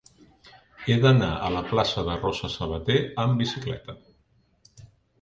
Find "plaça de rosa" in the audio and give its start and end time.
1.73-2.51